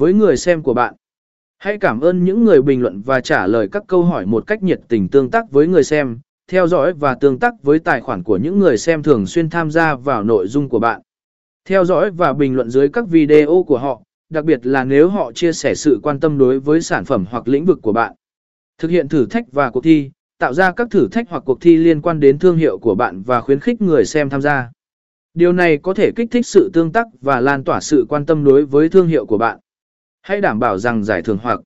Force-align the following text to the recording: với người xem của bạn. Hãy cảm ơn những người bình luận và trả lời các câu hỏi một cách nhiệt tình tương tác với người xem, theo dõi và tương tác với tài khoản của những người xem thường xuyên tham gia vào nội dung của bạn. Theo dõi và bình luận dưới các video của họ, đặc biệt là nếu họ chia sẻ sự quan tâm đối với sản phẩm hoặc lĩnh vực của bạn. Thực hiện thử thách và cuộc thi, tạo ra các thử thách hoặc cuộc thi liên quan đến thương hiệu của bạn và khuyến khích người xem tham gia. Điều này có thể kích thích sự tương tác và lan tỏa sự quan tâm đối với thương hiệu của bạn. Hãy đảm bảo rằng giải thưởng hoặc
với 0.00 0.12
người 0.12 0.36
xem 0.36 0.62
của 0.62 0.74
bạn. 0.74 0.94
Hãy 1.58 1.78
cảm 1.78 2.00
ơn 2.00 2.24
những 2.24 2.44
người 2.44 2.62
bình 2.62 2.82
luận 2.82 3.02
và 3.02 3.20
trả 3.20 3.46
lời 3.46 3.68
các 3.72 3.82
câu 3.86 4.02
hỏi 4.02 4.26
một 4.26 4.46
cách 4.46 4.62
nhiệt 4.62 4.80
tình 4.88 5.08
tương 5.08 5.30
tác 5.30 5.50
với 5.50 5.66
người 5.66 5.84
xem, 5.84 6.18
theo 6.50 6.66
dõi 6.66 6.92
và 6.92 7.14
tương 7.14 7.38
tác 7.38 7.62
với 7.62 7.78
tài 7.78 8.00
khoản 8.00 8.22
của 8.22 8.36
những 8.36 8.58
người 8.58 8.78
xem 8.78 9.02
thường 9.02 9.26
xuyên 9.26 9.50
tham 9.50 9.70
gia 9.70 9.94
vào 9.94 10.24
nội 10.24 10.46
dung 10.48 10.68
của 10.68 10.78
bạn. 10.78 11.00
Theo 11.68 11.84
dõi 11.84 12.10
và 12.10 12.32
bình 12.32 12.54
luận 12.54 12.70
dưới 12.70 12.88
các 12.88 13.08
video 13.08 13.64
của 13.66 13.78
họ, 13.78 14.02
đặc 14.30 14.44
biệt 14.44 14.66
là 14.66 14.84
nếu 14.84 15.08
họ 15.08 15.32
chia 15.32 15.52
sẻ 15.52 15.74
sự 15.74 16.00
quan 16.02 16.20
tâm 16.20 16.38
đối 16.38 16.60
với 16.60 16.80
sản 16.80 17.04
phẩm 17.04 17.24
hoặc 17.30 17.48
lĩnh 17.48 17.64
vực 17.64 17.78
của 17.82 17.92
bạn. 17.92 18.14
Thực 18.78 18.90
hiện 18.90 19.08
thử 19.08 19.26
thách 19.26 19.52
và 19.52 19.70
cuộc 19.70 19.84
thi, 19.84 20.10
tạo 20.38 20.54
ra 20.54 20.72
các 20.72 20.90
thử 20.90 21.08
thách 21.08 21.26
hoặc 21.30 21.42
cuộc 21.46 21.60
thi 21.60 21.76
liên 21.76 22.00
quan 22.00 22.20
đến 22.20 22.38
thương 22.38 22.56
hiệu 22.56 22.78
của 22.78 22.94
bạn 22.94 23.22
và 23.22 23.40
khuyến 23.40 23.60
khích 23.60 23.80
người 23.80 24.04
xem 24.04 24.28
tham 24.28 24.42
gia. 24.42 24.70
Điều 25.34 25.52
này 25.52 25.76
có 25.76 25.94
thể 25.94 26.10
kích 26.16 26.30
thích 26.30 26.46
sự 26.46 26.70
tương 26.72 26.92
tác 26.92 27.06
và 27.20 27.40
lan 27.40 27.64
tỏa 27.64 27.80
sự 27.80 28.06
quan 28.08 28.26
tâm 28.26 28.44
đối 28.44 28.64
với 28.64 28.88
thương 28.88 29.06
hiệu 29.06 29.26
của 29.26 29.38
bạn. 29.38 29.58
Hãy 30.22 30.40
đảm 30.40 30.58
bảo 30.58 30.78
rằng 30.78 31.04
giải 31.04 31.22
thưởng 31.22 31.38
hoặc 31.42 31.60